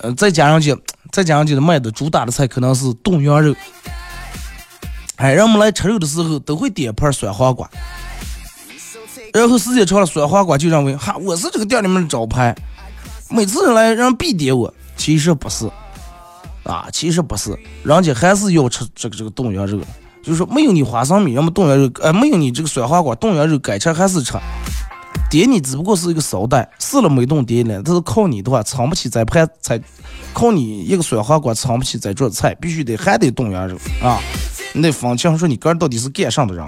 [0.00, 0.76] 呃，再加上去，
[1.12, 3.54] 再加上去的卖的主打的菜可能是冻羊肉。
[5.16, 7.70] 哎，人们来吃肉的时候都会点盘酸黄瓜，
[9.32, 12.52] 然后时间长了，酸黄瓜就认为哈我是这个店里面的招牌，
[13.28, 15.70] 每次来人必点我，其实不是。
[16.64, 19.80] 啊，其实不是，人家还是要吃这个这个冻羊肉，
[20.22, 24.34] 就是说没有你花生米，要么冻羊肉，哎，没有你这个酸黄瓜，冻羊肉该吃还是吃。
[25.28, 29.80] 点你只不过是一个捎带，试了没动点了，但是靠你的话撑不起这盘菜，
[30.34, 34.20] 靠你一个酸黄瓜撑不起这桌菜，必须得还得冻羊肉啊！
[34.74, 36.64] 你得分清说你个人到底是干啥的人。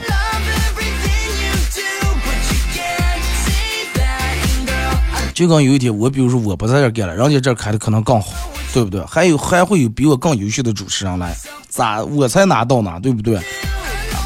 [5.34, 8.28] 就跟有一天我，比如说我不在这干了，人家这开的可能更好。
[8.74, 9.00] 对不对？
[9.06, 11.32] 还有还会有比我更优秀的主持人来，
[11.68, 12.98] 咋我才拿到呢？
[13.00, 13.40] 对不对？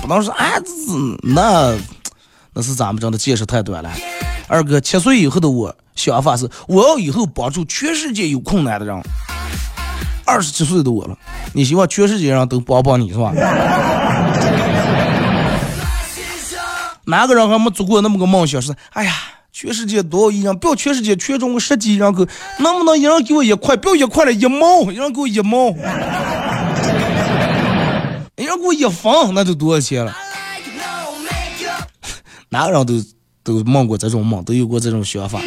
[0.01, 0.46] 不能说啊，
[1.22, 1.76] 那
[2.55, 3.90] 那是咱们真的见识太短了。
[4.46, 8.99] 二哥七岁以后的我想法是，我要以后帮助全世界有困难的人。
[10.24, 11.14] 二十七岁的我了，
[11.53, 13.32] 你希望全世界人都帮帮你是吧？
[17.05, 18.62] 哪个人还没做过那么个梦想？
[18.62, 19.12] 是哎呀。
[19.53, 20.57] 全世界多少亿人？
[20.59, 22.26] 不要全世界，全中国十几亿人口，
[22.61, 23.76] 能不能一人给我一块？
[23.76, 25.70] 不要一块了，一毛，一人给我一毛，
[28.36, 30.14] 一人给我一分，那就多少钱了？
[32.51, 32.94] 哪个人都
[33.42, 35.40] 都梦过这种梦，都有过这种想法。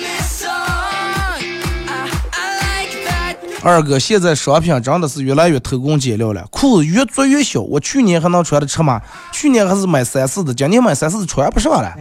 [3.64, 7.62] 二哥，现在商品真的是越来越偷工减料了，裤子越做越小。
[7.62, 9.00] 我去年还能穿的尺码，
[9.32, 11.94] 去年还是买三四的，今年买三四的穿不上了。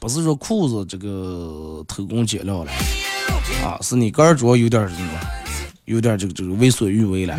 [0.00, 2.72] 不是说裤子这个偷工减料了
[3.62, 5.12] 啊，是你个人主要有点什么，
[5.84, 7.36] 有点这个这个为所欲为了。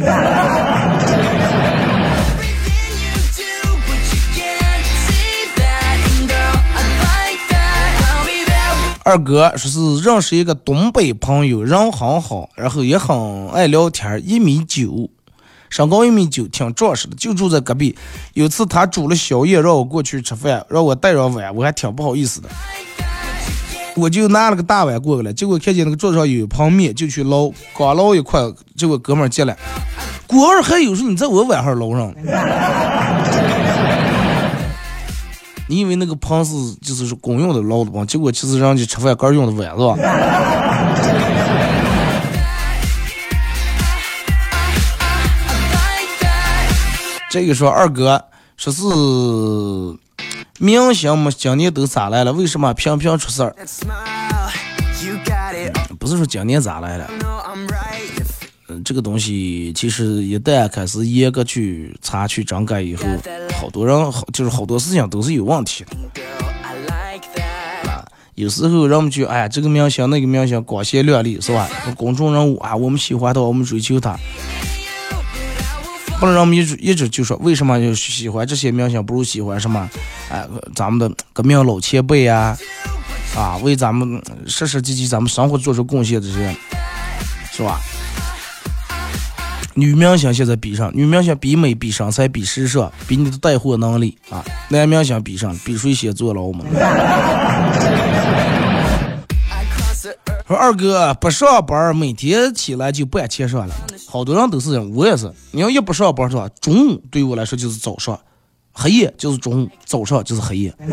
[9.03, 15.09] 二哥说是认识一个东北朋友，人很好，然后也很爱聊天，一米九。
[15.71, 17.95] 身高一米九，挺壮实的，就住在隔壁。
[18.33, 22.49] 有次他煮了宵夜，让我过去吃饭，让我带上碗，我还挺不好意思的。
[23.95, 28.41] 我就拿了个大碗过来，结果看见那个桌子上有一盘面，就去捞，刚捞一块，
[28.75, 29.57] 结果哥们儿进来，
[30.27, 32.13] 果儿还有说你在我碗上捞上。
[35.67, 36.51] 你以为那个盆是
[36.81, 38.03] 就是公用的捞的吗？
[38.03, 39.95] 结果其实人家吃饭干用的碗是吧？
[47.31, 48.21] 这个说二哥
[48.57, 48.83] 说是
[50.59, 52.33] 明星们今年都咋来了？
[52.33, 53.55] 为什么频频出事儿？
[55.97, 57.09] 不是说今年咋来了？
[58.67, 63.05] 嗯，这个东西其实一旦开始严格去查去整改以后，
[63.57, 65.95] 好多人好就是好多事情都是有问题的。
[67.89, 68.05] 啊，
[68.35, 71.69] 有时候人们就哎呀，这个明星那个明星光鲜亮丽是吧？
[71.95, 74.19] 公众人物啊，我们喜欢他，我们追求他。
[76.21, 79.89] 不能让我们一直一直就说为什么就喜欢这些明星，不如喜欢什么？
[80.29, 82.55] 哎，咱们的革命老前辈呀，
[83.35, 86.55] 啊，为咱们实实际际咱们生活做出贡献这些，
[87.51, 87.81] 是吧？
[89.73, 94.45] 女明星现在比上，女明星比美、比身材、比时尚、比你的带货能力啊！
[94.69, 96.63] 男明星比上，比谁先坐牢嘛？
[100.51, 103.73] 说二哥不上班，每天起来就办钱上了。
[104.05, 105.31] 好多人都是这样，我也是。
[105.51, 106.49] 你要一不上班是吧？
[106.59, 108.19] 中午对我来说就是早上，
[108.73, 110.75] 黑夜就是中午，早上就是黑夜。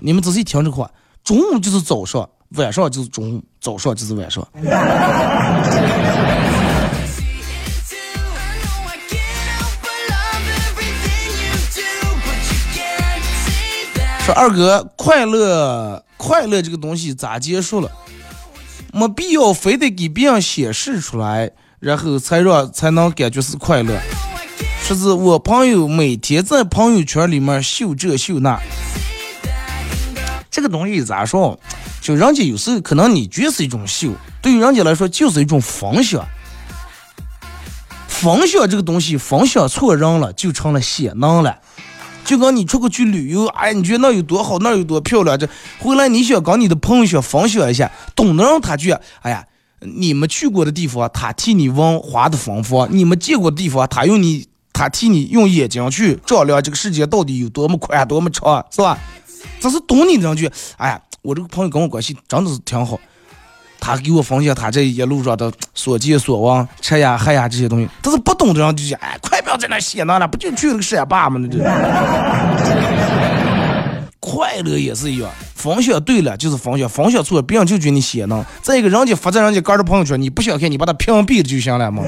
[0.00, 0.88] 你们仔细听这话，
[1.24, 4.46] 中午就是早上，晚上就是中午，早上就是晚上。
[14.32, 17.90] 二哥，快乐快乐这个东西咋结束了？
[18.92, 23.98] 没必要非得给别人显示出来，然后才让才能感觉是快乐。
[24.82, 28.58] 说是我朋友每天在朋友圈里面秀这秀那，
[30.50, 31.58] 这个东西咋说？
[32.00, 34.10] 就人家有时候可能你觉得是一种秀，
[34.40, 36.26] 对于人家来说就是一种分享。
[38.08, 41.58] 分享这个东西，分享错人了，就成了显能了。
[42.24, 45.38] 就跟你出去去旅游，哎，你觉得那有多好，那有多漂亮？
[45.38, 45.48] 这
[45.78, 48.92] 回来你想跟你的朋友想分享一下，懂得让他去，
[49.22, 49.44] 哎呀，
[49.80, 58.98] 你们去过的地方，他替你问花的丰富；你们见过的地方，他用你，他替你用眼睛去照亮这个世界到底有多么宽，多么长，是吧？
[59.58, 62.98] 这是懂你的人句，哎呀，我这个朋友跟我关系真的是挺好。
[63.80, 71.40] 他给我分享他这一路上的所见所闻、吃呀喝呀这些东西，但是不懂的人就讲，哎，快不要在那写那了，不就去了个山坝吗？
[71.40, 71.58] 那这
[74.20, 78.44] 快乐也是一样，分享对了就是分享，分享错了别人就觉得你写呢。
[78.62, 82.02] 再一个，人家发在人家个人朋友圈，你不想看，你把他屏蔽了就行了嘛。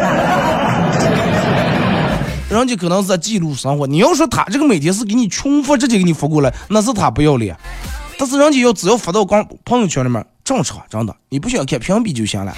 [2.50, 7.56] 人家可能是在记录生活，你要说他这个每天是给你重复直接给你发过来，那是他不要脸。
[8.18, 10.24] 但是人家要只要发到光朋友圈里面。
[10.44, 12.54] 正常，真的，你不想看屏蔽就行了。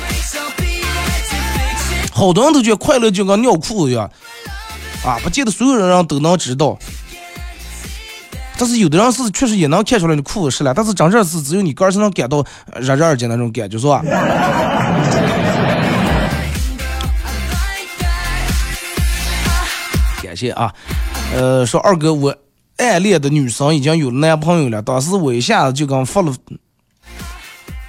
[2.11, 4.11] 好多人都觉得快乐就跟尿裤子一样，
[5.05, 6.79] 啊，不见得所有人都能知道。
[8.57, 12.45] 但是有的人是确实也能看出来你裤子湿了，但是真正是只有你个人才能感到
[12.77, 14.01] 热热的那种感觉，是吧？
[20.23, 20.73] 感谢啊，
[21.35, 22.35] 呃，说二哥，我
[22.79, 26.33] 暗恋的女生已经有男朋友了，当时我一下子就跟发了。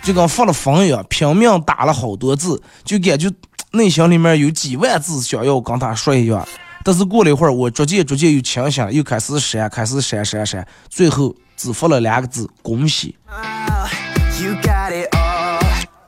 [0.05, 3.27] 就跟发了疯一样，拼命打了好多字，就感觉
[3.71, 6.47] 内心里面有几万字想要跟他说一样。
[6.83, 13.15] 但是过了一会儿，我逐渐逐渐又清醒，又开始删，开始删删删，最后只发了两个字：恭喜。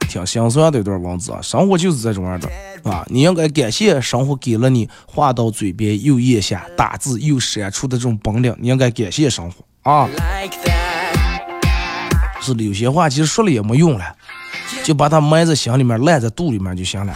[0.07, 2.47] 挺心酸的一段文字啊，生活就是这种样的
[2.83, 3.03] 啊！
[3.09, 10.07] 你应该感谢生活给了你话到嘴边又咽下、打字又删除的这种本领，你应该感谢生活啊。
[12.53, 14.15] 是有些话其实说了也没用了，
[14.83, 17.15] 就把它埋在心里面，烂在肚里面就行了。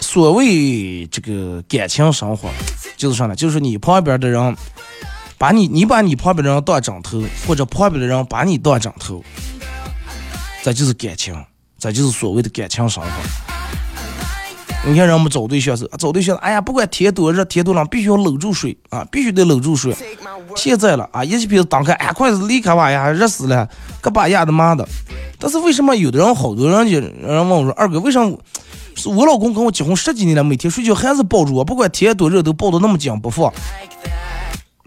[0.00, 2.48] 所谓这个感情生活，
[2.96, 3.36] 就是啥呢？
[3.36, 4.56] 就是你旁边的人
[5.36, 9.22] 把你，你把你旁边的人当枕头，或者旁边的人把你当枕头，
[10.62, 11.34] 这就是感情，
[11.78, 13.47] 这就是所谓的感情生活。
[14.88, 19.94] 你看人们找对象是找对象，哎呀，不管天多热天多冷，必须要搂住睡啊，必须得搂住睡。
[20.56, 23.68] 现在了啊，一鼻子打开，哎，快离开吧呀，热死了，
[24.00, 24.88] 个把丫的妈的！
[25.38, 28.20] 但是为什么有的人好多人就人问我说，二哥为啥
[28.94, 33.52] 是我老公跟我结婚十几年了，每天睡觉还是抱着我，不管天多热都抱得那么紧不放。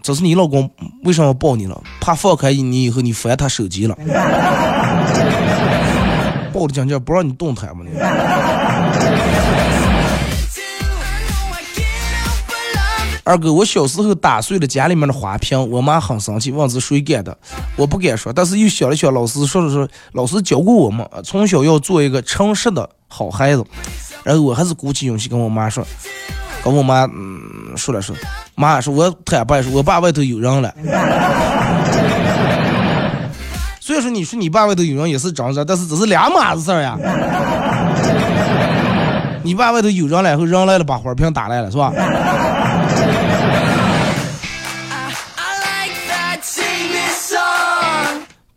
[0.02, 0.68] 这是你老公
[1.04, 1.80] 为什么要抱你了？
[2.00, 3.96] 怕放开你以后你翻他手机了，
[6.52, 7.84] 抱的紧紧不让你动弹吗？
[7.84, 7.92] 你。
[13.24, 17.36] 二哥，我小时候打碎了家里面的花瓶，我妈很生气，问是谁干的。
[17.76, 23.64] 我不敢说，但是又想了想，老师说了说，老师教过我们，从小要做一个诚实的好孩子。
[24.24, 25.86] 然后我还是鼓起勇气跟我妈说，
[26.64, 28.16] 跟我妈嗯说了说，
[28.56, 30.74] 妈说，我坦白说，我爸外头有人了。
[33.78, 36.96] 所以说，你说你爸外头有人也是真事，但是这是两码子事儿呀。
[39.44, 41.92] 你爸外头有人了以后，人来了把花瓶打来了，是吧？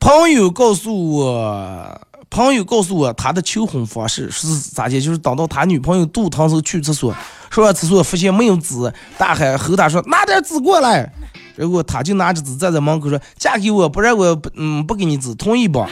[0.05, 1.99] 朋友告诉我，
[2.29, 5.01] 朋友告诉我他的求婚方式是咋的？
[5.01, 7.11] 就是等到他女朋友肚疼时候去厕所，
[7.49, 11.11] 上完厕所发现没有纸，大喊吼他说拿点纸过来，
[11.55, 15.83] 然后他就拿着纸站在门口说嫁给我，不然我嗯不给你纸，同意不？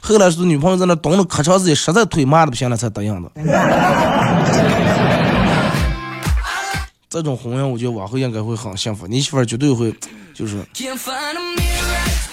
[0.00, 3.28] 后来是女朋友在那蹲了可长时间，实在腿麻的不行了才答应的。
[7.12, 9.94] 这种婚姻我觉得往后应该会很幸福，你媳妇儿绝对会
[10.32, 10.64] 就是。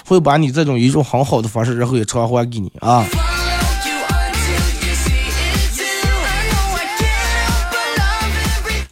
[0.06, 3.04] 会把你这种一种很好的方式，然后也偿还给你啊。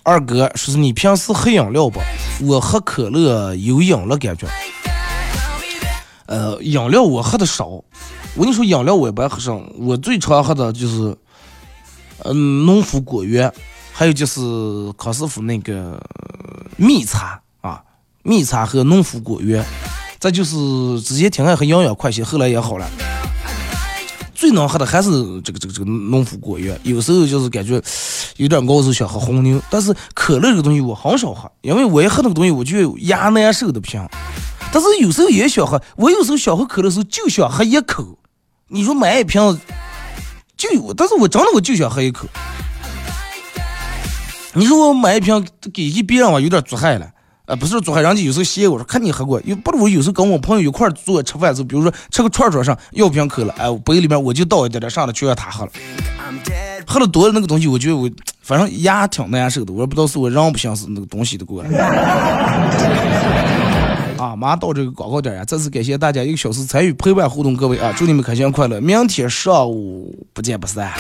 [0.02, 1.98] 二哥说是你平时喝饮料不？
[2.42, 4.46] 我喝可乐有瘾了感觉。
[6.26, 7.66] 呃，饮料我喝的少。
[7.66, 7.84] 我
[8.36, 9.66] 跟你说，饮料我也不爱喝上。
[9.78, 11.16] 我最常喝的就是，
[12.24, 13.50] 嗯，农夫果园，
[13.98, 14.40] 还有就是
[14.96, 16.00] 康师傅那个
[16.76, 17.82] 蜜茶啊，
[18.22, 19.64] 蜜茶和农夫果园。
[20.20, 20.54] 再就是
[21.00, 22.88] 之前挺爱喝营养快些，后来也好了。
[24.36, 27.82] 最能喝的还是这个这个这个农夫果园，有时候就是感觉
[28.36, 29.60] 有点熬，时想喝红牛。
[29.68, 34.08] 但是可乐这个东西我很少喝，因为我一喝那个东西我就牙难受的不行。
[34.72, 38.16] 但是有时候也想喝，我有时候想喝可乐的时候就想喝一口。
[38.68, 39.58] 你说买一瓶
[40.56, 42.28] 就有，但是我真的我就想喝一口。
[44.54, 47.10] 你说我买一瓶给一别人我有点作害了。
[47.46, 55.70] 啊，不是做害人家有时候嫌我说看你喝过，又不如有时候跟我朋友一块坐吃饭时候，比如说吃个串串上要瓶可乐，哎，我杯里面我就倒一点点，上来就让他喝了，
[56.86, 58.10] 喝的多的那个东西，我觉得我
[58.42, 61.70] 反正牙挺难受的，我也不知道是我人不行是那个东西的过来。
[64.18, 65.42] 啊，马上到这个广告点呀！
[65.42, 70.92] 再次感谢大家一个小时参与陪伴互动，各位啊，祝你们开心快乐，明天上午不见不散。